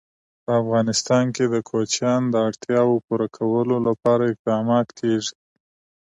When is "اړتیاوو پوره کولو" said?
2.47-3.75